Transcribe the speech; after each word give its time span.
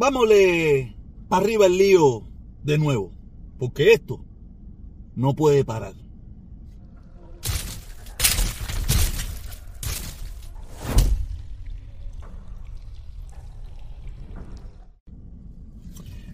vámonos 0.00 0.34
para 1.28 1.44
arriba 1.44 1.66
el 1.66 1.76
lío 1.76 2.22
de 2.62 2.78
nuevo, 2.78 3.12
porque 3.58 3.92
esto 3.92 4.24
no 5.14 5.36
puede 5.36 5.62
parar. 5.62 5.94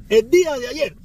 El 0.09 0.30
día 0.30 0.57
de 0.57 0.69
ayer 0.69 0.96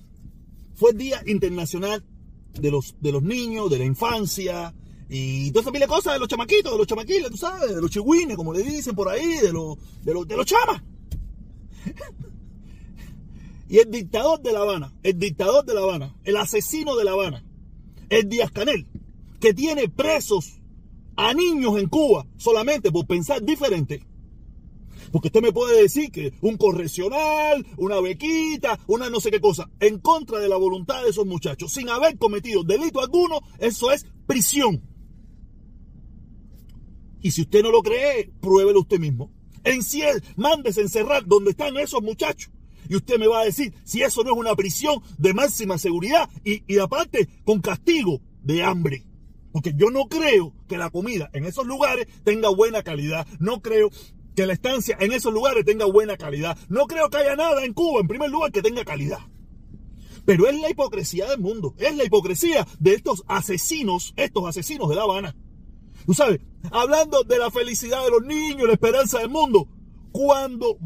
fue 0.76 0.94
Día 0.94 1.24
Internacional 1.26 2.06
de 2.54 2.70
los, 2.70 2.96
de 3.02 3.12
los 3.12 3.24
Niños, 3.24 3.72
de 3.72 3.80
la 3.80 3.86
Infancia 3.86 4.76
y 5.10 5.50
toda 5.50 5.64
esa 5.64 5.72
pila 5.72 5.86
de 5.86 5.90
cosas 5.90 6.14
de 6.14 6.20
los 6.20 6.28
chamaquitos, 6.28 6.72
de 6.72 6.78
los 6.78 6.86
chamaquiles, 6.86 7.32
tú 7.32 7.38
sabes, 7.38 7.74
de 7.74 7.82
los 7.82 7.90
chihuines, 7.90 8.38
como 8.38 8.54
le 8.54 8.62
dicen 8.62 8.94
por 8.94 9.10
ahí, 9.10 9.38
de 9.38 9.52
los, 9.52 9.78
de 10.04 10.14
los, 10.14 10.28
de 10.28 10.38
los 10.38 10.46
chamas. 10.46 10.84
Y 13.72 13.80
el 13.80 13.90
dictador 13.90 14.42
de 14.42 14.52
La 14.52 14.60
Habana, 14.60 14.94
el 15.02 15.18
dictador 15.18 15.64
de 15.64 15.74
La 15.74 15.80
Habana, 15.80 16.14
el 16.26 16.36
asesino 16.36 16.98
de 16.98 17.06
La 17.06 17.14
Habana, 17.14 17.42
el 18.10 18.28
Díaz 18.28 18.52
Canel, 18.52 18.86
que 19.40 19.54
tiene 19.54 19.88
presos 19.88 20.60
a 21.16 21.34
niños 21.34 21.78
en 21.78 21.88
Cuba 21.88 22.28
solamente 22.36 22.92
por 22.92 23.08
pensar 23.08 23.42
diferente 23.42 24.06
porque 25.14 25.28
usted 25.28 25.42
me 25.42 25.52
puede 25.52 25.82
decir 25.82 26.12
que 26.12 26.34
un 26.42 26.58
correccional, 26.58 27.66
una 27.78 28.00
bequita, 28.00 28.80
una 28.88 29.10
no 29.10 29.20
sé 29.20 29.32
qué 29.32 29.40
cosa, 29.40 29.70
en 29.80 30.00
contra 30.00 30.40
de 30.40 30.50
la 30.50 30.58
voluntad 30.58 31.04
de 31.04 31.10
esos 31.10 31.26
muchachos, 31.26 31.72
sin 31.72 31.90
haber 31.90 32.18
cometido 32.18 32.64
delito 32.64 33.02
alguno, 33.02 33.42
eso 33.60 33.92
es 33.92 34.06
prisión. 34.26 34.82
Y 37.22 37.32
si 37.32 37.42
usted 37.42 37.62
no 37.62 37.72
lo 37.72 37.82
cree, 37.82 38.32
pruébelo 38.42 38.82
usted 38.82 39.00
mismo. 39.00 39.32
En 39.64 39.84
ciel, 39.84 40.24
mándese 40.38 40.82
encerrar 40.82 41.26
donde 41.26 41.52
están 41.52 41.78
esos 41.78 42.02
muchachos. 42.02 42.52
Y 42.90 42.96
usted 42.96 43.18
me 43.18 43.28
va 43.28 43.42
a 43.42 43.46
decir 43.46 43.74
si 43.84 44.02
eso 44.02 44.24
no 44.24 44.32
es 44.32 44.38
una 44.38 44.56
prisión 44.56 45.02
de 45.18 45.34
máxima 45.34 45.78
seguridad 45.78 46.30
y, 46.44 46.64
y 46.72 46.80
aparte 46.80 47.28
con 47.44 47.62
castigo 47.62 48.22
de 48.44 48.64
hambre. 48.64 49.06
Porque 49.52 49.74
yo 49.76 49.90
no 49.92 50.08
creo 50.08 50.54
que 50.68 50.78
la 50.78 50.90
comida 50.90 51.30
en 51.34 51.46
esos 51.46 51.66
lugares 51.66 52.08
tenga 52.24 52.50
buena 52.50 52.84
calidad. 52.84 53.28
No 53.40 53.62
creo 53.62 53.90
que 54.36 54.46
la 54.46 54.54
estancia 54.54 54.98
en 55.00 55.12
esos 55.12 55.34
lugares 55.34 55.66
tenga 55.66 55.86
buena 55.86 56.18
calidad. 56.18 56.58
No 56.70 56.88
creo 56.88 57.10
que 57.10 57.18
haya 57.18 57.36
nada 57.36 57.64
en 57.66 57.74
Cuba, 57.74 58.02
en 58.02 58.08
primer 58.08 58.30
lugar, 58.30 58.52
que 58.52 58.62
tenga 58.62 58.86
calidad. 58.86 59.20
Pero 60.26 60.48
es 60.48 60.60
la 60.60 60.70
hipocresía 60.70 61.28
del 61.30 61.40
mundo, 61.40 61.74
es 61.78 61.96
la 61.96 62.04
hipocresía 62.04 62.68
de 62.80 62.94
estos 62.94 63.24
asesinos, 63.28 64.14
estos 64.16 64.48
asesinos 64.48 64.88
de 64.90 64.96
La 64.96 65.04
Habana. 65.04 65.36
Tú 66.06 66.14
sabes, 66.14 66.40
hablando 66.72 67.24
de 67.24 67.38
la 67.38 67.52
felicidad 67.52 68.04
de 68.04 68.12
los 68.12 68.24
niños, 68.24 68.68
la 68.68 68.74
esperanza 68.74 69.20
del 69.20 69.30
mundo, 69.30 69.68
cuando 70.12 70.78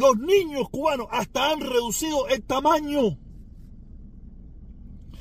los 0.00 0.16
niños 0.18 0.70
cubanos 0.70 1.08
hasta 1.10 1.50
han 1.50 1.60
reducido 1.60 2.26
el 2.28 2.42
tamaño. 2.42 3.18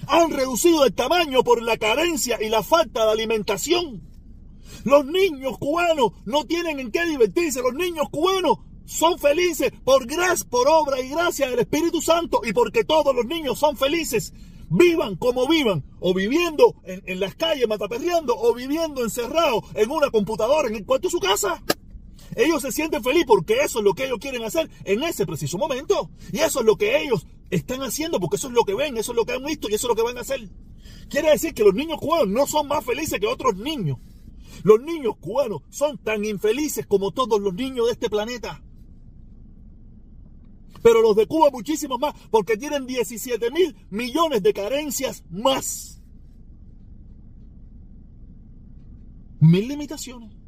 Han 0.07 0.31
reducido 0.31 0.85
el 0.85 0.95
tamaño 0.95 1.43
por 1.43 1.61
la 1.61 1.77
carencia 1.77 2.41
y 2.41 2.47
la 2.47 2.63
falta 2.63 3.05
de 3.05 3.11
alimentación. 3.11 4.01
Los 4.85 5.05
niños 5.05 5.57
cubanos 5.57 6.13
no 6.25 6.45
tienen 6.45 6.79
en 6.79 6.91
qué 6.91 7.05
divertirse. 7.05 7.61
Los 7.61 7.73
niños 7.73 8.07
cubanos 8.09 8.59
son 8.85 9.19
felices 9.19 9.73
por 9.83 10.05
gracia, 10.07 10.47
por 10.49 10.69
obra 10.69 11.01
y 11.01 11.09
gracia 11.09 11.49
del 11.49 11.59
Espíritu 11.59 12.01
Santo 12.01 12.39
y 12.45 12.53
porque 12.53 12.85
todos 12.85 13.13
los 13.13 13.25
niños 13.25 13.59
son 13.59 13.75
felices. 13.75 14.33
Vivan 14.69 15.17
como 15.17 15.45
vivan, 15.47 15.83
o 15.99 16.13
viviendo 16.13 16.75
en, 16.85 17.19
las 17.19 17.35
calles 17.35 17.67
mataperreando, 17.67 18.33
o 18.37 18.53
viviendo 18.53 19.03
encerrados 19.03 19.63
en 19.73 19.91
una 19.91 20.09
computadora 20.09 20.69
en 20.69 20.75
el 20.75 20.85
cuarto 20.85 21.07
de 21.07 21.11
su 21.11 21.19
casa. 21.19 21.61
Ellos 22.35 22.61
se 22.61 22.71
sienten 22.71 23.03
felices 23.03 23.27
porque 23.27 23.59
eso 23.63 23.79
es 23.79 23.85
lo 23.85 23.93
que 23.93 24.05
ellos 24.05 24.19
quieren 24.19 24.43
hacer 24.43 24.69
en 24.85 25.03
ese 25.03 25.25
preciso 25.25 25.57
momento. 25.57 26.09
Y 26.31 26.39
eso 26.39 26.59
es 26.59 26.65
lo 26.65 26.77
que 26.77 27.01
ellos 27.01 27.25
están 27.49 27.81
haciendo 27.81 28.19
porque 28.19 28.37
eso 28.37 28.47
es 28.47 28.53
lo 28.53 28.63
que 28.63 28.75
ven, 28.75 28.97
eso 28.97 29.11
es 29.11 29.15
lo 29.15 29.25
que 29.25 29.33
han 29.33 29.43
visto 29.43 29.69
y 29.69 29.73
eso 29.73 29.87
es 29.87 29.89
lo 29.89 29.95
que 29.95 30.03
van 30.03 30.17
a 30.17 30.21
hacer. 30.21 30.49
Quiere 31.09 31.31
decir 31.31 31.53
que 31.53 31.63
los 31.63 31.73
niños 31.73 31.99
cubanos 31.99 32.27
no 32.27 32.47
son 32.47 32.67
más 32.67 32.85
felices 32.85 33.19
que 33.19 33.27
otros 33.27 33.55
niños. 33.57 33.97
Los 34.63 34.81
niños 34.81 35.15
cubanos 35.19 35.61
son 35.69 35.97
tan 35.97 36.25
infelices 36.25 36.85
como 36.85 37.11
todos 37.11 37.39
los 37.39 37.53
niños 37.53 37.87
de 37.87 37.93
este 37.93 38.09
planeta. 38.09 38.61
Pero 40.81 41.01
los 41.01 41.15
de 41.15 41.27
Cuba 41.27 41.49
muchísimos 41.51 41.99
más, 41.99 42.13
porque 42.31 42.57
tienen 42.57 42.85
17 42.85 43.51
mil 43.51 43.75
millones 43.89 44.41
de 44.43 44.53
carencias 44.53 45.23
más. 45.29 46.01
Mil 49.39 49.67
limitaciones. 49.67 50.38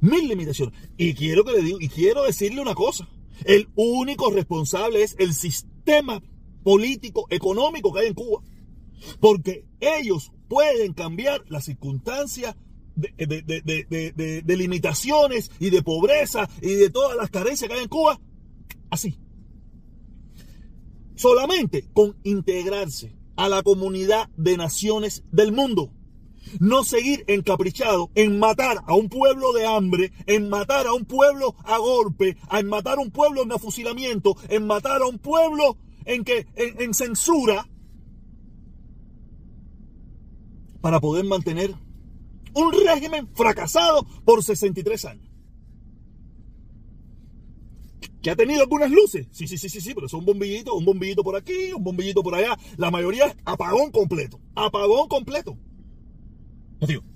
Mil 0.00 0.28
limitaciones. 0.28 0.74
Y 0.96 1.14
quiero 1.14 1.44
que 1.44 1.52
le 1.52 1.62
digo, 1.62 1.78
y 1.80 1.88
quiero 1.88 2.24
decirle 2.24 2.60
una 2.60 2.74
cosa. 2.74 3.08
El 3.44 3.68
único 3.74 4.30
responsable 4.30 5.02
es 5.02 5.16
el 5.18 5.34
sistema 5.34 6.22
político, 6.62 7.26
económico 7.30 7.92
que 7.92 8.00
hay 8.00 8.06
en 8.08 8.14
Cuba. 8.14 8.42
Porque 9.20 9.64
ellos 9.80 10.32
pueden 10.48 10.92
cambiar 10.92 11.44
las 11.48 11.64
circunstancias 11.64 12.56
de, 12.96 14.56
limitaciones 14.56 15.50
y 15.60 15.70
de 15.70 15.82
pobreza 15.82 16.48
y 16.60 16.74
de 16.74 16.90
todas 16.90 17.16
las 17.16 17.30
carencias 17.30 17.68
que 17.68 17.76
hay 17.76 17.84
en 17.84 17.88
Cuba, 17.88 18.20
así. 18.90 19.18
Solamente 21.14 21.84
con 21.92 22.16
integrarse 22.24 23.16
a 23.36 23.48
la 23.48 23.62
comunidad 23.62 24.28
de 24.36 24.56
naciones 24.56 25.24
del 25.30 25.52
mundo. 25.52 25.92
No 26.60 26.84
seguir 26.84 27.24
encaprichado 27.26 28.10
en 28.14 28.38
matar 28.38 28.78
a 28.86 28.94
un 28.94 29.08
pueblo 29.08 29.52
de 29.52 29.66
hambre, 29.66 30.12
en 30.26 30.48
matar 30.48 30.86
a 30.86 30.92
un 30.92 31.04
pueblo 31.04 31.54
a 31.64 31.78
golpe, 31.78 32.36
en 32.50 32.68
matar 32.68 32.98
a 32.98 33.02
un 33.02 33.10
pueblo 33.10 33.42
en 33.42 33.52
afusilamiento, 33.52 34.36
en 34.48 34.66
matar 34.66 35.02
a 35.02 35.06
un 35.06 35.18
pueblo 35.18 35.76
en, 36.04 36.24
que, 36.24 36.46
en 36.56 36.94
censura, 36.94 37.68
para 40.80 41.00
poder 41.00 41.24
mantener 41.24 41.74
un 42.54 42.72
régimen 42.72 43.28
fracasado 43.34 44.04
por 44.24 44.42
63 44.42 45.04
años. 45.04 45.28
¿Que 48.22 48.30
ha 48.30 48.36
tenido 48.36 48.62
algunas 48.62 48.90
luces? 48.90 49.28
Sí, 49.30 49.46
sí, 49.46 49.56
sí, 49.58 49.68
sí, 49.68 49.80
sí, 49.80 49.94
pero 49.94 50.08
son 50.08 50.24
bombillitos, 50.24 50.74
un 50.74 50.84
bombillito 50.84 51.22
por 51.22 51.36
aquí, 51.36 51.72
un 51.72 51.84
bombillito 51.84 52.22
por 52.22 52.34
allá. 52.34 52.58
La 52.76 52.90
mayoría 52.90 53.26
es 53.26 53.36
apagón 53.44 53.92
completo. 53.92 54.40
Apagón 54.56 55.08
completo. 55.08 55.56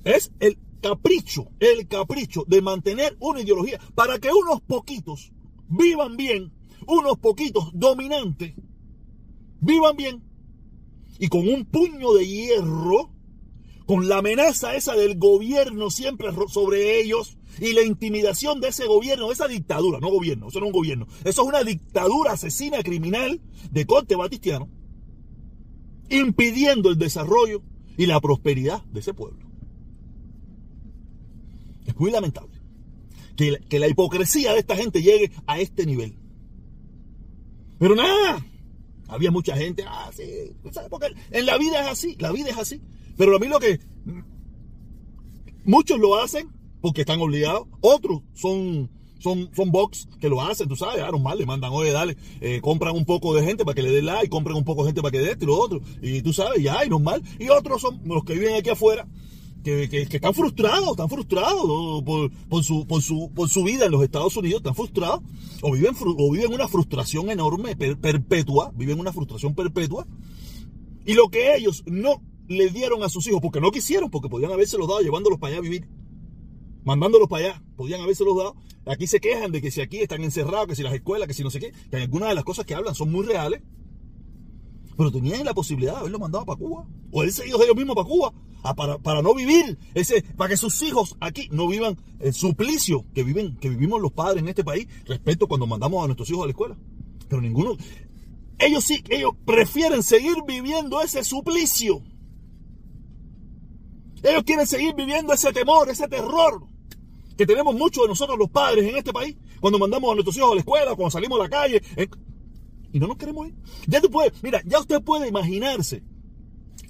Es 0.04 0.32
el 0.40 0.58
capricho, 0.80 1.48
el 1.60 1.86
capricho 1.86 2.44
de 2.46 2.60
mantener 2.60 3.16
una 3.20 3.40
ideología 3.40 3.80
para 3.94 4.18
que 4.18 4.30
unos 4.32 4.60
poquitos 4.62 5.32
vivan 5.68 6.16
bien, 6.16 6.52
unos 6.86 7.18
poquitos 7.18 7.70
dominantes, 7.72 8.54
vivan 9.60 9.96
bien 9.96 10.22
y 11.18 11.28
con 11.28 11.46
un 11.46 11.64
puño 11.64 12.12
de 12.14 12.26
hierro 12.26 13.10
con 13.86 14.08
la 14.08 14.18
amenaza 14.18 14.74
esa 14.74 14.94
del 14.94 15.18
gobierno 15.18 15.90
siempre 15.90 16.28
sobre 16.48 17.00
ellos 17.00 17.36
y 17.60 17.72
la 17.74 17.82
intimidación 17.82 18.60
de 18.60 18.68
ese 18.68 18.86
gobierno, 18.86 19.30
esa 19.30 19.46
dictadura, 19.46 20.00
no 20.00 20.10
gobierno, 20.10 20.48
eso 20.48 20.60
no 20.60 20.66
es 20.66 20.72
un 20.72 20.78
gobierno, 20.78 21.06
eso 21.24 21.42
es 21.42 21.48
una 21.48 21.62
dictadura 21.62 22.32
asesina 22.32 22.82
criminal 22.82 23.40
de 23.70 23.86
corte 23.86 24.16
batistiano, 24.16 24.68
impidiendo 26.08 26.88
el 26.88 26.98
desarrollo 26.98 27.62
y 27.96 28.06
la 28.06 28.20
prosperidad 28.20 28.82
de 28.84 29.00
ese 29.00 29.14
pueblo. 29.14 29.51
Es 31.86 31.96
muy 31.98 32.10
lamentable 32.10 32.52
que, 33.36 33.58
que 33.68 33.78
la 33.78 33.88
hipocresía 33.88 34.52
de 34.52 34.60
esta 34.60 34.76
gente 34.76 35.02
llegue 35.02 35.32
a 35.46 35.60
este 35.60 35.86
nivel. 35.86 36.16
Pero 37.78 37.96
nada, 37.96 38.44
había 39.08 39.30
mucha 39.30 39.56
gente, 39.56 39.84
ah, 39.86 40.10
sí, 40.14 40.22
porque 40.88 41.08
en 41.30 41.46
la 41.46 41.58
vida 41.58 41.80
es 41.82 41.86
así, 41.88 42.16
la 42.18 42.32
vida 42.32 42.50
es 42.50 42.58
así. 42.58 42.80
Pero 43.16 43.36
a 43.36 43.38
mí 43.38 43.48
lo 43.48 43.58
que 43.58 43.80
muchos 45.64 45.98
lo 45.98 46.16
hacen 46.16 46.50
porque 46.80 47.02
están 47.02 47.20
obligados, 47.20 47.66
otros 47.80 48.22
son 48.34 48.90
son, 49.22 49.50
son 49.54 49.70
box 49.70 50.08
que 50.20 50.28
lo 50.28 50.40
hacen, 50.40 50.68
tú 50.68 50.74
sabes, 50.74 51.00
ah, 51.00 51.16
mal, 51.16 51.38
le 51.38 51.46
mandan, 51.46 51.70
oye, 51.72 51.92
dale, 51.92 52.16
eh, 52.40 52.60
compran 52.60 52.96
un 52.96 53.04
poco 53.04 53.34
de 53.34 53.44
gente 53.44 53.64
para 53.64 53.74
que 53.74 53.82
le 53.82 53.90
dé 53.90 54.02
like, 54.02 54.28
compran 54.28 54.56
un 54.56 54.64
poco 54.64 54.82
de 54.82 54.88
gente 54.88 55.00
para 55.00 55.12
que 55.12 55.20
dé 55.20 55.30
esto 55.30 55.44
y 55.44 55.46
lo 55.46 55.56
otro, 55.56 55.80
y 56.02 56.22
tú 56.22 56.32
sabes, 56.32 56.60
ya, 56.60 56.84
y 56.84 56.88
normal, 56.88 57.22
y 57.38 57.48
otros 57.48 57.80
son 57.80 58.00
los 58.04 58.24
que 58.24 58.34
viven 58.34 58.56
aquí 58.56 58.70
afuera, 58.70 59.06
que, 59.62 59.88
que, 59.88 60.16
están 60.16 60.34
frustrados, 60.34 60.90
están 60.90 61.08
frustrados 61.08 62.02
por, 62.04 62.30
por, 62.48 62.64
su, 62.64 62.86
por, 62.86 63.02
su, 63.02 63.30
por 63.34 63.48
su 63.48 63.64
vida 63.64 63.86
en 63.86 63.92
los 63.92 64.02
Estados 64.02 64.36
Unidos, 64.36 64.60
están 64.60 64.74
frustrados, 64.74 65.20
o 65.60 65.72
viven, 65.72 65.94
o 66.00 66.30
viven 66.30 66.52
una 66.52 66.68
frustración 66.68 67.30
enorme, 67.30 67.76
perpetua, 67.76 68.72
viven 68.74 68.98
una 69.00 69.12
frustración 69.12 69.54
perpetua, 69.54 70.06
y 71.04 71.14
lo 71.14 71.28
que 71.28 71.56
ellos 71.56 71.82
no 71.86 72.22
le 72.48 72.68
dieron 72.68 73.02
a 73.02 73.08
sus 73.08 73.26
hijos 73.26 73.40
porque 73.40 73.60
no 73.60 73.70
quisieron, 73.70 74.10
porque 74.10 74.28
podían 74.28 74.52
haberse 74.52 74.78
los 74.78 74.88
dado 74.88 75.00
llevándolos 75.00 75.38
para 75.38 75.52
allá 75.52 75.58
a 75.58 75.62
vivir. 75.62 75.88
Mandándolos 76.84 77.28
para 77.28 77.46
allá, 77.46 77.62
podían 77.76 78.00
haberse 78.00 78.24
los 78.24 78.36
dado. 78.36 78.56
Aquí 78.86 79.06
se 79.06 79.20
quejan 79.20 79.52
de 79.52 79.62
que 79.62 79.70
si 79.70 79.80
aquí 79.80 79.98
están 79.98 80.22
encerrados, 80.24 80.66
que 80.66 80.74
si 80.74 80.82
las 80.82 80.94
escuelas, 80.94 81.28
que 81.28 81.34
si 81.34 81.44
no 81.44 81.50
sé 81.50 81.60
qué, 81.60 81.72
que 81.90 81.96
algunas 81.96 82.30
de 82.30 82.34
las 82.34 82.44
cosas 82.44 82.66
que 82.66 82.74
hablan 82.74 82.94
son 82.94 83.10
muy 83.12 83.24
reales. 83.24 83.62
Pero 84.96 85.10
tenían 85.10 85.44
la 85.44 85.54
posibilidad 85.54 85.94
de 85.94 85.98
haberlo 86.00 86.18
mandado 86.18 86.44
para 86.44 86.58
Cuba. 86.58 86.86
O 87.10 87.20
haberse 87.20 87.46
ido 87.46 87.62
ellos 87.62 87.76
mismos 87.76 87.94
para 87.94 88.08
Cuba. 88.08 88.32
Para, 88.62 88.98
para, 88.98 89.22
no 89.22 89.34
vivir 89.34 89.76
ese, 89.94 90.22
para 90.22 90.50
que 90.50 90.56
sus 90.56 90.80
hijos 90.82 91.16
aquí 91.20 91.48
no 91.50 91.66
vivan 91.66 91.98
el 92.20 92.32
suplicio 92.32 93.04
que 93.12 93.24
viven, 93.24 93.56
que 93.56 93.68
vivimos 93.68 94.00
los 94.00 94.12
padres 94.12 94.42
en 94.42 94.48
este 94.48 94.62
país 94.62 94.86
respecto 95.04 95.48
cuando 95.48 95.66
mandamos 95.66 96.02
a 96.02 96.06
nuestros 96.06 96.30
hijos 96.30 96.44
a 96.44 96.46
la 96.46 96.52
escuela. 96.52 96.76
Pero 97.28 97.42
ninguno, 97.42 97.76
ellos 98.58 98.84
sí, 98.84 99.02
ellos 99.08 99.32
prefieren 99.44 100.02
seguir 100.02 100.36
viviendo 100.46 101.00
ese 101.00 101.24
suplicio. 101.24 102.02
Ellos 104.22 104.44
quieren 104.44 104.66
seguir 104.66 104.94
viviendo 104.94 105.32
ese 105.32 105.52
temor, 105.52 105.90
ese 105.90 106.06
terror 106.06 106.62
que 107.36 107.46
tenemos 107.46 107.74
muchos 107.74 108.04
de 108.04 108.08
nosotros 108.08 108.38
los 108.38 108.50
padres 108.50 108.88
en 108.88 108.96
este 108.96 109.12
país 109.12 109.36
cuando 109.60 109.78
mandamos 109.78 110.12
a 110.12 110.14
nuestros 110.14 110.36
hijos 110.36 110.52
a 110.52 110.54
la 110.54 110.60
escuela, 110.60 110.94
cuando 110.94 111.10
salimos 111.10 111.40
a 111.40 111.44
la 111.44 111.48
calle. 111.48 111.82
Y 112.92 113.00
no 113.00 113.08
nos 113.08 113.16
queremos 113.16 113.48
ir. 113.48 113.54
Ya 113.88 114.00
te 114.00 114.08
puede, 114.08 114.32
mira, 114.42 114.62
ya 114.64 114.78
usted 114.78 115.02
puede 115.02 115.26
imaginarse 115.26 116.02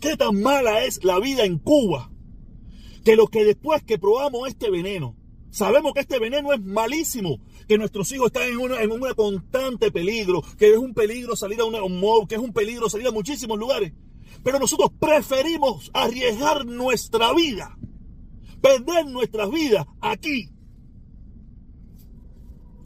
qué 0.02 0.16
tan 0.16 0.42
mala 0.42 0.84
es 0.84 1.02
la 1.04 1.18
vida 1.20 1.44
en 1.44 1.58
Cuba. 1.58 2.10
Que 3.04 3.16
lo 3.16 3.28
que 3.28 3.44
después 3.44 3.82
que 3.84 3.98
probamos 3.98 4.48
este 4.48 4.68
veneno, 4.68 5.16
sabemos 5.50 5.94
que 5.94 6.00
este 6.00 6.18
veneno 6.18 6.52
es 6.52 6.60
malísimo, 6.60 7.38
que 7.68 7.78
nuestros 7.78 8.10
hijos 8.12 8.26
están 8.26 8.48
en 8.48 8.58
una, 8.58 8.82
en 8.82 8.90
un 8.90 9.00
constante 9.14 9.90
peligro, 9.90 10.42
que 10.58 10.72
es 10.72 10.78
un 10.78 10.92
peligro 10.92 11.36
salir 11.36 11.60
a 11.60 11.64
un 11.64 12.00
mob, 12.00 12.28
que 12.28 12.34
es 12.34 12.40
un 12.40 12.52
peligro 12.52 12.90
salir 12.90 13.06
a 13.06 13.12
muchísimos 13.12 13.58
lugares. 13.58 13.92
Pero 14.42 14.58
nosotros 14.58 14.90
preferimos 14.98 15.90
arriesgar 15.94 16.66
nuestra 16.66 17.32
vida, 17.32 17.78
perder 18.60 19.06
nuestras 19.06 19.50
vidas 19.50 19.86
aquí, 20.00 20.50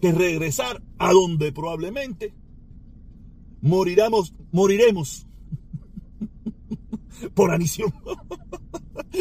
que 0.00 0.12
regresar 0.12 0.82
a 0.98 1.12
donde 1.12 1.50
probablemente 1.52 2.34
moriremos, 3.62 4.34
moriremos 4.52 5.25
por 7.34 7.50
anición. 7.50 7.92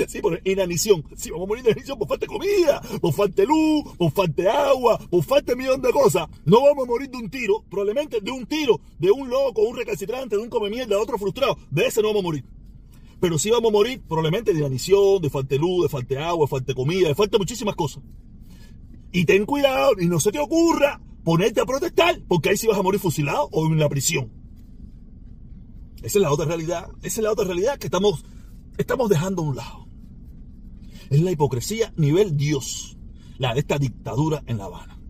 Sí, 0.07 0.19
por 0.19 0.42
inanición. 0.45 1.03
Sí, 1.15 1.30
vamos 1.31 1.45
a 1.45 1.47
morir 1.47 1.63
de 1.63 1.71
inanición 1.71 1.97
por 1.97 2.07
falta 2.07 2.25
de 2.25 2.27
comida, 2.27 2.81
por 3.01 3.13
falta 3.13 3.42
de 3.42 3.47
luz, 3.47 3.95
por 3.97 4.12
falta 4.12 4.42
de 4.42 4.50
agua, 4.50 4.97
por 5.09 5.24
falta 5.24 5.51
de 5.53 5.56
millón 5.57 5.81
de 5.81 5.92
cosas. 5.92 6.27
No 6.44 6.63
vamos 6.63 6.83
a 6.83 6.88
morir 6.88 7.09
de 7.09 7.18
un 7.18 7.30
tiro, 7.30 7.63
probablemente 7.69 8.19
de 8.19 8.31
un 8.31 8.45
tiro, 8.45 8.80
de 9.00 9.12
un 9.12 9.30
loco, 9.30 9.62
un 9.62 9.75
recalcitrante, 9.75 10.36
de 10.36 10.42
un 10.42 10.50
come 10.50 10.69
de 10.69 10.95
otro 10.95 11.18
frustrado. 11.18 11.57
De 11.69 11.86
ese 11.86 12.01
no 12.01 12.09
vamos 12.09 12.21
a 12.21 12.24
morir. 12.24 12.45
Pero 13.19 13.39
sí 13.39 13.50
vamos 13.50 13.69
a 13.69 13.74
morir 13.74 14.01
probablemente 14.07 14.53
de 14.53 14.59
inanición, 14.59 15.21
de 15.21 15.30
falta 15.30 15.56
de 15.56 15.59
luz, 15.59 15.83
de 15.83 15.89
falta 15.89 16.15
de 16.15 16.21
agua, 16.21 16.45
de 16.45 16.50
falta 16.50 16.65
de 16.68 16.75
comida, 16.75 17.07
de 17.07 17.15
falta 17.15 17.38
de 17.38 17.39
muchísimas 17.39 17.75
cosas. 17.75 18.03
Y 19.12 19.25
ten 19.25 19.45
cuidado 19.45 19.94
y 20.00 20.07
no 20.07 20.19
se 20.19 20.31
te 20.31 20.39
ocurra 20.39 21.00
ponerte 21.24 21.62
a 21.62 21.65
protestar, 21.65 22.21
porque 22.27 22.50
ahí 22.50 22.57
sí 22.57 22.68
vas 22.68 22.77
a 22.77 22.83
morir 22.83 23.00
fusilado 23.00 23.50
o 23.51 23.65
en 23.65 23.80
la 23.80 23.89
prisión. 23.89 24.44
Esa 26.06 26.19
es 26.19 26.22
la 26.22 26.31
otra 26.31 26.46
realidad, 26.46 26.88
esa 27.02 27.19
es 27.19 27.24
la 27.24 27.31
otra 27.31 27.46
realidad 27.46 27.80
que 27.80 27.88
estamos, 27.88 28.24
estamos 28.78 29.10
dejando 29.10 29.42
a 29.42 29.46
un 29.46 29.56
lado. 29.56 29.88
Es 31.10 31.19
la 31.19 31.31
hipocresía 31.31 31.92
nivel 31.98 32.38
Dios, 32.38 32.96
la 33.40 33.56
de 33.56 33.62
esta 33.62 33.80
dictadura 33.80 34.44
en 34.46 34.60
La 34.60 34.66
Habana. 34.66 35.02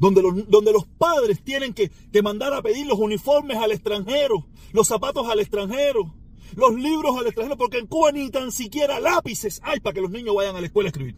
Donde 0.00 0.22
los, 0.22 0.48
donde 0.48 0.72
los 0.72 0.86
padres 0.86 1.44
tienen 1.44 1.74
que, 1.74 1.90
que 1.90 2.22
mandar 2.22 2.54
a 2.54 2.62
pedir 2.62 2.86
los 2.86 2.98
uniformes 2.98 3.58
al 3.58 3.72
extranjero, 3.72 4.46
los 4.72 4.88
zapatos 4.88 5.28
al 5.28 5.40
extranjero, 5.40 6.14
los 6.56 6.74
libros 6.74 7.18
al 7.18 7.26
extranjero, 7.26 7.58
porque 7.58 7.76
en 7.76 7.86
Cuba 7.86 8.10
ni 8.10 8.30
tan 8.30 8.50
siquiera 8.50 8.98
lápices 8.98 9.60
hay 9.62 9.80
para 9.80 9.92
que 9.92 10.00
los 10.00 10.10
niños 10.10 10.34
vayan 10.34 10.56
a 10.56 10.60
la 10.62 10.68
escuela 10.68 10.86
a 10.86 10.92
escribir. 10.92 11.16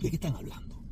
¿De 0.00 0.10
qué 0.10 0.16
están 0.16 0.34
hablando? 0.34 0.82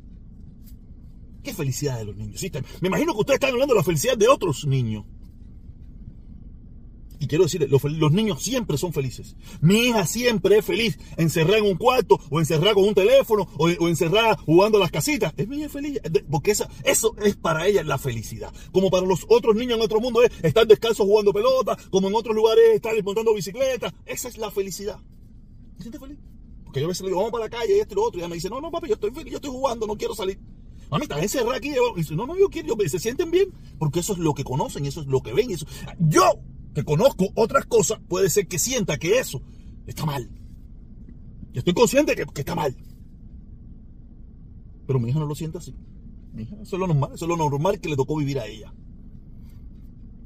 ¿Qué 1.43 1.53
felicidad 1.53 1.97
de 1.97 2.05
los 2.05 2.15
niños? 2.15 2.41
me 2.79 2.87
imagino 2.87 3.11
que 3.11 3.19
ustedes 3.19 3.35
están 3.35 3.51
hablando 3.51 3.73
de 3.73 3.79
la 3.79 3.83
felicidad 3.83 4.17
de 4.17 4.29
otros 4.29 4.65
niños. 4.65 5.03
Y 7.25 7.27
quiero 7.27 7.45
decirles, 7.45 7.71
los, 7.71 8.11
niños 8.11 8.43
siempre 8.43 8.77
son 8.77 8.93
felices. 8.93 9.35
Mi 9.59 9.87
hija 9.87 10.05
siempre 10.05 10.59
es 10.59 10.65
feliz, 10.65 10.99
encerrada 11.17 11.57
en 11.57 11.65
un 11.65 11.75
cuarto, 11.75 12.19
o 12.29 12.39
encerrada 12.39 12.75
con 12.75 12.83
un 12.83 12.93
teléfono, 12.93 13.49
o, 13.57 13.67
encerrada 13.87 14.37
jugando 14.45 14.77
a 14.77 14.81
las 14.81 14.91
casitas. 14.91 15.33
Es 15.35 15.47
mi 15.47 15.57
hija 15.57 15.69
feliz, 15.69 15.99
porque 16.29 16.51
eso 16.51 16.67
es 17.23 17.35
para 17.35 17.65
ella 17.65 17.83
la 17.83 17.97
felicidad. 17.97 18.53
Como 18.71 18.91
para 18.91 19.07
los 19.07 19.25
otros 19.27 19.55
niños 19.55 19.79
en 19.79 19.83
otro 19.83 19.99
mundo 19.99 20.21
es 20.21 20.31
estar 20.43 20.67
descalzos 20.67 21.07
jugando 21.07 21.33
pelota, 21.33 21.75
como 21.89 22.09
en 22.09 22.13
otros 22.13 22.35
lugares 22.35 22.63
estar 22.75 22.93
montando 23.03 23.33
bicicleta. 23.33 23.91
Esa 24.05 24.27
es 24.27 24.37
la 24.37 24.51
felicidad. 24.51 24.99
¿Me 25.77 25.81
sientes 25.81 25.99
feliz? 25.99 26.19
Porque 26.63 26.79
yo 26.79 26.85
a 26.85 26.89
veces 26.89 27.01
le 27.01 27.07
digo, 27.07 27.21
vamos 27.21 27.31
para 27.31 27.45
la 27.45 27.49
calle, 27.49 27.75
y 27.75 27.79
esto 27.79 27.95
y 27.95 27.95
lo 27.95 28.03
otro, 28.03 28.19
y 28.19 28.21
ella 28.21 28.29
me 28.29 28.35
dice, 28.35 28.51
no, 28.51 28.61
no, 28.61 28.69
papi, 28.69 28.89
yo 28.89 28.93
estoy 28.93 29.09
feliz, 29.09 29.31
yo 29.31 29.37
estoy 29.37 29.51
jugando, 29.51 29.87
no 29.87 29.97
quiero 29.97 30.13
salir. 30.13 30.39
Mami, 30.91 31.05
estás 31.05 31.23
encerrada 31.23 31.57
aquí. 31.57 31.69
Y 31.69 31.97
dice, 31.97 32.15
no, 32.15 32.27
no, 32.27 32.37
yo 32.37 32.49
quiero, 32.49 32.75
se 32.87 32.99
sienten 32.99 33.31
bien, 33.31 33.51
porque 33.79 34.01
eso 34.01 34.13
es 34.13 34.19
lo 34.19 34.35
que 34.35 34.43
conocen, 34.43 34.85
eso 34.85 35.01
es 35.01 35.07
lo 35.07 35.23
que 35.23 35.33
ven. 35.33 35.49
Eso. 35.49 35.65
Yo 35.97 36.39
que 36.75 36.83
conozco 36.83 37.29
otras 37.33 37.65
cosas, 37.65 37.99
puede 38.07 38.29
ser 38.29 38.47
que 38.47 38.59
sienta 38.59 38.99
que 38.99 39.17
eso 39.17 39.41
está 39.87 40.05
mal. 40.05 40.29
Yo 41.53 41.59
estoy 41.59 41.73
consciente 41.73 42.15
que, 42.15 42.25
que 42.25 42.41
está 42.41 42.53
mal. 42.53 42.75
Pero 44.85 44.99
mi 44.99 45.09
hija 45.09 45.19
no 45.19 45.25
lo 45.25 45.35
siente 45.35 45.57
así. 45.57 45.73
Mi 46.33 46.43
hija, 46.43 46.55
eso 46.61 46.75
es 46.75 46.79
lo 46.79 46.85
normal, 46.85 47.11
eso 47.15 47.25
es 47.25 47.29
lo 47.29 47.37
normal 47.37 47.79
que 47.79 47.89
le 47.89 47.95
tocó 47.95 48.17
vivir 48.17 48.39
a 48.39 48.45
ella. 48.45 48.73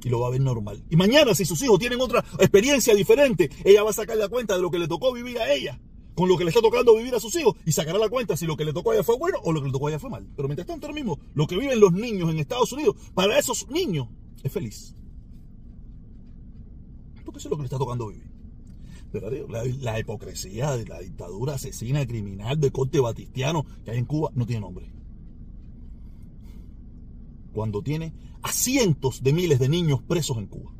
Y 0.02 0.08
lo 0.08 0.20
va 0.20 0.26
a 0.26 0.30
ver 0.30 0.40
normal. 0.40 0.84
Y 0.90 0.96
mañana, 0.96 1.34
si 1.36 1.44
sus 1.44 1.62
hijos 1.62 1.78
tienen 1.78 2.00
otra 2.00 2.24
experiencia 2.40 2.94
diferente, 2.94 3.48
ella 3.64 3.84
va 3.84 3.90
a 3.90 3.94
sacar 3.94 4.16
la 4.16 4.28
cuenta 4.28 4.56
de 4.56 4.60
lo 4.60 4.72
que 4.72 4.80
le 4.80 4.88
tocó 4.88 5.12
vivir 5.12 5.38
a 5.38 5.52
ella, 5.52 5.80
con 6.16 6.28
lo 6.28 6.36
que 6.36 6.42
le 6.42 6.50
está 6.50 6.60
tocando 6.60 6.96
vivir 6.96 7.14
a 7.14 7.20
sus 7.20 7.36
hijos, 7.36 7.54
y 7.64 7.70
sacará 7.70 7.98
la 7.98 8.08
cuenta 8.08 8.36
si 8.36 8.46
lo 8.46 8.56
que 8.56 8.64
le 8.64 8.72
tocó 8.72 8.90
a 8.90 8.94
ella 8.94 9.04
fue 9.04 9.16
bueno 9.16 9.38
o 9.44 9.52
lo 9.52 9.60
que 9.60 9.68
le 9.68 9.72
tocó 9.72 9.86
a 9.86 9.90
ella 9.90 10.00
fue 10.00 10.10
mal. 10.10 10.28
Pero 10.34 10.48
mientras 10.48 10.66
tanto, 10.66 10.86
ahora 10.86 10.96
mismo, 10.96 11.20
lo 11.34 11.46
que 11.46 11.56
viven 11.56 11.78
los 11.78 11.92
niños 11.92 12.28
en 12.28 12.40
Estados 12.40 12.72
Unidos, 12.72 12.96
para 13.14 13.38
esos 13.38 13.68
niños, 13.68 14.08
es 14.42 14.50
feliz 14.50 14.94
porque 17.30 17.38
eso 17.38 17.48
es 17.48 17.50
lo 17.50 17.56
que 17.56 17.62
le 17.62 17.66
está 17.66 17.78
tocando 17.78 18.08
vivir. 18.08 18.28
Pero 19.12 19.30
la, 19.48 19.98
hipocresía 19.98 20.76
de 20.76 20.84
la 20.86 21.00
dictadura 21.00 21.54
asesina, 21.54 22.06
criminal 22.06 22.60
de 22.60 22.70
corte 22.70 23.00
batistiano 23.00 23.64
que 23.84 23.92
hay 23.92 23.98
en 23.98 24.04
Cuba 24.04 24.30
no 24.34 24.46
tiene 24.46 24.60
nombre. 24.60 24.92
Cuando 27.52 27.82
tiene 27.82 28.12
a 28.42 28.52
cientos 28.52 29.22
de 29.22 29.32
miles 29.32 29.58
de 29.58 29.68
niños 29.68 30.02
presos 30.02 30.38
en 30.38 30.46
Cuba. 30.46 30.72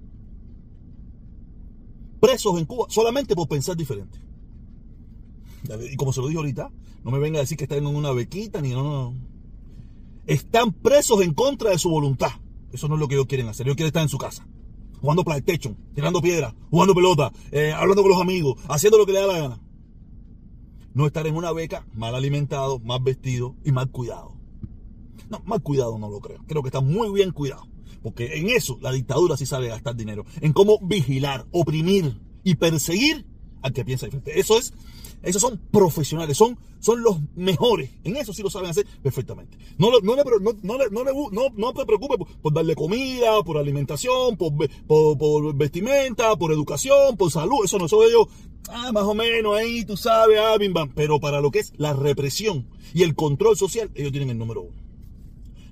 Presos 2.20 2.58
en 2.58 2.66
Cuba 2.66 2.86
solamente 2.88 3.34
por 3.34 3.48
pensar 3.48 3.76
diferente. 3.76 4.20
Y 5.92 5.96
como 5.96 6.12
se 6.12 6.20
lo 6.20 6.28
dije 6.28 6.38
ahorita, 6.38 6.70
no 7.04 7.10
me 7.10 7.18
venga 7.18 7.38
a 7.38 7.42
decir 7.42 7.58
que 7.58 7.64
están 7.64 7.78
en 7.78 7.86
una 7.86 8.12
bequita 8.12 8.60
ni 8.60 8.70
no, 8.70 8.82
no. 8.82 9.14
Están 10.26 10.72
presos 10.72 11.20
en 11.22 11.34
contra 11.34 11.70
de 11.70 11.78
su 11.78 11.90
voluntad. 11.90 12.30
Eso 12.72 12.88
no 12.88 12.94
es 12.94 13.00
lo 13.00 13.08
que 13.08 13.14
ellos 13.14 13.26
quieren 13.26 13.48
hacer. 13.48 13.66
Ellos 13.66 13.76
quieren 13.76 13.88
estar 13.88 14.02
en 14.02 14.08
su 14.08 14.18
casa 14.18 14.46
jugando 15.00 15.24
PlayStation, 15.24 15.76
tirando 15.94 16.20
piedra, 16.20 16.54
jugando 16.70 16.94
pelota, 16.94 17.32
eh, 17.50 17.72
hablando 17.72 18.02
con 18.02 18.12
los 18.12 18.20
amigos, 18.20 18.60
haciendo 18.68 18.98
lo 18.98 19.06
que 19.06 19.12
le 19.12 19.20
da 19.20 19.26
la 19.26 19.38
gana. 19.38 19.60
No 20.92 21.06
estar 21.06 21.26
en 21.26 21.36
una 21.36 21.52
beca 21.52 21.86
mal 21.94 22.14
alimentado, 22.14 22.80
mal 22.80 23.00
vestido 23.02 23.56
y 23.64 23.72
mal 23.72 23.90
cuidado. 23.90 24.36
No, 25.28 25.40
mal 25.44 25.62
cuidado 25.62 25.98
no 25.98 26.10
lo 26.10 26.20
creo. 26.20 26.44
Creo 26.46 26.62
que 26.62 26.68
está 26.68 26.80
muy 26.80 27.10
bien 27.12 27.30
cuidado. 27.30 27.66
Porque 28.02 28.38
en 28.38 28.50
eso 28.50 28.78
la 28.80 28.90
dictadura 28.92 29.36
sí 29.36 29.46
sabe 29.46 29.68
gastar 29.68 29.94
dinero. 29.94 30.24
En 30.40 30.52
cómo 30.52 30.78
vigilar, 30.82 31.46
oprimir 31.52 32.20
y 32.42 32.56
perseguir 32.56 33.26
al 33.62 33.72
que 33.72 33.84
piensa 33.84 34.06
diferente. 34.06 34.38
Eso 34.40 34.58
es 34.58 34.72
esos 35.22 35.42
son 35.42 35.58
profesionales, 35.70 36.36
son, 36.36 36.58
son 36.78 37.02
los 37.02 37.18
mejores. 37.36 37.90
En 38.04 38.16
eso 38.16 38.32
sí 38.32 38.42
lo 38.42 38.48
saben 38.48 38.70
hacer 38.70 38.86
perfectamente. 39.02 39.58
No, 39.76 39.90
no, 39.90 40.00
no, 40.00 41.30
no, 41.30 41.48
no 41.54 41.72
te 41.74 41.84
preocupes 41.84 42.26
por, 42.40 42.52
darle 42.52 42.74
comida, 42.74 43.42
por 43.42 43.58
alimentación, 43.58 44.36
por, 44.36 44.52
por, 44.86 45.54
vestimenta, 45.54 46.34
por 46.36 46.52
educación, 46.52 47.16
por 47.18 47.30
salud. 47.30 47.64
Eso 47.64 47.78
no 47.78 47.86
soy 47.86 48.08
ellos. 48.08 48.28
Ah, 48.70 48.92
más 48.92 49.04
o 49.04 49.14
menos 49.14 49.56
ahí, 49.56 49.84
tú 49.84 49.96
sabes, 49.96 50.38
ah, 50.38 50.56
bim, 50.58 50.72
bam. 50.72 50.92
Pero 50.94 51.20
para 51.20 51.40
lo 51.40 51.50
que 51.50 51.58
es 51.58 51.72
la 51.76 51.92
represión 51.92 52.66
y 52.94 53.02
el 53.02 53.14
control 53.14 53.56
social, 53.56 53.90
ellos 53.94 54.12
tienen 54.12 54.30
el 54.30 54.38
número 54.38 54.62
uno. 54.62 54.80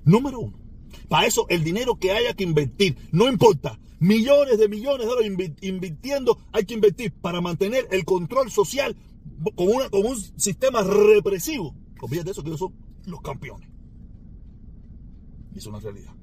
Número 0.05 0.39
uno. 0.39 0.59
Para 1.07 1.25
eso, 1.25 1.47
el 1.49 1.63
dinero 1.63 1.95
que 1.95 2.11
haya 2.11 2.35
que 2.35 2.43
invertir, 2.43 2.97
no 3.11 3.27
importa, 3.27 3.79
millones 3.99 4.59
de 4.59 4.67
millones 4.69 5.01
de 5.01 5.05
dólares 5.05 5.51
invirtiendo, 5.61 6.37
hay 6.51 6.65
que 6.65 6.75
invertir 6.75 7.11
para 7.13 7.41
mantener 7.41 7.87
el 7.91 8.05
control 8.05 8.51
social 8.51 8.95
con, 9.55 9.67
una, 9.67 9.89
con 9.89 10.05
un 10.05 10.17
sistema 10.39 10.81
represivo. 10.81 11.75
Olvídate 12.01 12.25
de 12.25 12.31
eso, 12.31 12.43
que 12.43 12.49
ellos 12.49 12.59
son 12.59 12.73
los 13.05 13.21
campeones. 13.21 13.69
Y 15.53 15.57
es 15.57 15.65
una 15.65 15.79
realidad. 15.79 16.13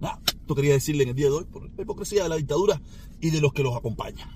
Nada, 0.00 0.20
esto 0.26 0.54
quería 0.54 0.72
decirle 0.72 1.04
en 1.04 1.10
el 1.10 1.14
día 1.14 1.26
de 1.26 1.32
hoy 1.32 1.44
por 1.44 1.62
la 1.62 1.82
hipocresía 1.82 2.24
de 2.24 2.28
la 2.28 2.36
dictadura 2.36 2.80
y 3.20 3.30
de 3.30 3.40
los 3.40 3.52
que 3.52 3.62
los 3.62 3.76
acompañan. 3.76 4.28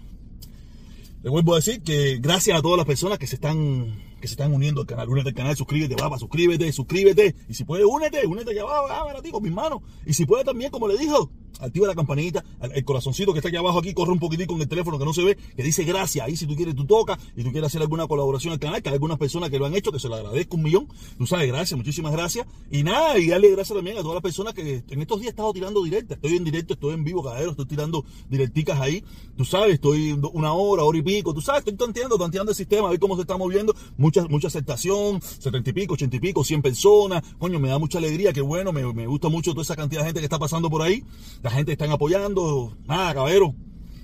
Les 1.22 1.32
vuelvo 1.32 1.54
a 1.54 1.56
decir 1.56 1.82
que 1.82 2.18
gracias 2.20 2.56
a 2.56 2.62
todas 2.62 2.76
las 2.76 2.86
personas 2.86 3.18
que 3.18 3.26
se 3.26 3.34
están 3.34 4.06
que 4.20 4.28
se 4.28 4.34
están 4.34 4.52
uniendo 4.52 4.80
al 4.80 4.86
canal. 4.86 5.08
Únete 5.08 5.30
al 5.30 5.34
canal, 5.34 5.56
suscríbete, 5.56 5.94
va, 6.00 6.18
suscríbete, 6.18 6.72
suscríbete. 6.72 7.34
Y 7.48 7.54
si 7.54 7.64
puedes, 7.64 7.84
únete, 7.84 8.26
únete 8.26 8.54
ya 8.54 8.64
va, 8.64 8.82
va, 8.82 9.22
ti 9.22 9.30
con 9.30 9.42
mis 9.42 9.52
manos. 9.52 9.82
Y 10.06 10.14
si 10.14 10.24
puedes 10.24 10.46
también, 10.46 10.70
como 10.70 10.88
le 10.88 10.96
dijo, 10.96 11.30
activa 11.60 11.86
la 11.86 11.94
campanita, 11.94 12.44
el 12.60 12.84
corazoncito 12.84 13.32
que 13.32 13.38
está 13.38 13.48
aquí 13.48 13.56
abajo 13.56 13.78
aquí, 13.78 13.94
corre 13.94 14.12
un 14.12 14.18
poquitito 14.18 14.52
con 14.52 14.60
el 14.60 14.68
teléfono 14.68 14.98
que 14.98 15.04
no 15.04 15.12
se 15.12 15.22
ve, 15.22 15.36
que 15.56 15.62
dice 15.62 15.84
gracias. 15.84 16.26
Ahí 16.26 16.36
si 16.36 16.46
tú 16.46 16.54
quieres, 16.56 16.74
tú 16.74 16.84
tocas 16.84 17.18
y 17.36 17.42
tú 17.42 17.52
quieres 17.52 17.68
hacer 17.68 17.82
alguna 17.82 18.06
colaboración 18.06 18.52
al 18.52 18.58
canal, 18.58 18.82
que 18.82 18.88
hay 18.88 18.94
algunas 18.94 19.18
personas 19.18 19.50
que 19.50 19.58
lo 19.58 19.66
han 19.66 19.74
hecho, 19.74 19.92
que 19.92 19.98
se 19.98 20.08
lo 20.08 20.16
agradezco 20.16 20.56
un 20.56 20.62
millón. 20.62 20.88
Tú 21.18 21.26
sabes, 21.26 21.48
gracias, 21.48 21.76
muchísimas 21.76 22.12
gracias. 22.12 22.46
Y 22.70 22.82
nada, 22.82 23.18
y 23.18 23.28
darle 23.28 23.50
gracias 23.50 23.74
también 23.76 23.98
a 23.98 24.00
todas 24.00 24.14
las 24.14 24.22
personas 24.22 24.54
que 24.54 24.84
en 24.88 25.00
estos 25.00 25.20
días 25.20 25.28
he 25.28 25.30
estado 25.30 25.52
tirando 25.52 25.82
directa. 25.82 26.14
Estoy 26.14 26.36
en 26.36 26.44
directo, 26.44 26.74
estoy 26.74 26.94
en 26.94 27.04
vivo, 27.04 27.22
cadero, 27.22 27.50
estoy 27.50 27.66
tirando 27.66 28.04
directicas 28.28 28.80
ahí. 28.80 29.02
Tú 29.36 29.44
sabes, 29.44 29.74
estoy 29.74 30.12
una 30.32 30.52
hora, 30.52 30.84
hora 30.84 30.98
y 30.98 31.02
pico. 31.02 31.34
Tú 31.34 31.40
sabes, 31.40 31.60
estoy 31.60 31.74
tanteando, 31.74 32.16
tanteando 32.18 32.52
el 32.52 32.56
sistema, 32.56 32.88
a 32.88 32.90
ver 32.90 33.00
cómo 33.00 33.16
se 33.16 33.22
está 33.22 33.36
moviendo. 33.36 33.74
Mucha, 33.96 34.24
mucha 34.28 34.48
aceptación, 34.48 35.20
setenta 35.22 35.70
y 35.70 35.72
pico, 35.72 35.94
ochenta 35.94 36.16
y 36.16 36.20
pico, 36.20 36.44
cien 36.44 36.62
personas. 36.62 37.22
Coño, 37.38 37.58
me 37.60 37.68
da 37.68 37.78
mucha 37.78 37.98
alegría, 37.98 38.32
qué 38.32 38.40
bueno, 38.40 38.72
me, 38.72 38.92
me 38.92 39.06
gusta 39.06 39.28
mucho 39.28 39.52
toda 39.52 39.62
esa 39.62 39.76
cantidad 39.76 40.02
de 40.02 40.06
gente 40.06 40.20
que 40.20 40.26
está 40.26 40.38
pasando 40.38 40.70
por 40.70 40.82
ahí. 40.82 41.02
La 41.46 41.52
gente 41.52 41.70
está 41.70 41.84
apoyando. 41.92 42.76
Nada, 42.88 43.14
caballero. 43.14 43.54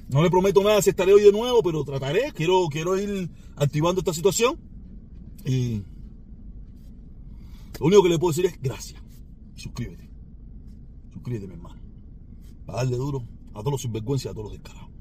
No 0.09 0.23
le 0.23 0.31
prometo 0.31 0.63
nada 0.63 0.81
si 0.81 0.91
estaré 0.91 1.13
hoy 1.13 1.23
de 1.23 1.33
nuevo, 1.33 1.61
pero 1.61 1.83
trataré. 1.83 2.31
Quiero, 2.33 2.69
quiero 2.71 2.97
ir 2.97 3.29
activando 3.57 4.01
esta 4.01 4.15
situación. 4.15 4.61
Y 5.45 5.83
lo 7.81 7.87
único 7.87 8.05
que 8.05 8.11
le 8.11 8.19
puedo 8.21 8.31
decir 8.31 8.47
es 8.47 8.63
gracias. 8.63 9.03
Suscríbete. 9.57 10.09
Suscríbete, 11.13 11.49
mi 11.49 11.55
hermano. 11.55 11.83
Para 12.65 12.79
darle 12.79 12.97
duro 12.97 13.27
a 13.55 13.59
todos 13.59 13.73
los 13.73 13.83
sinvergüenzas 13.83 14.31
a 14.31 14.35
todos 14.35 14.45
los 14.45 14.53
descarados. 14.53 14.92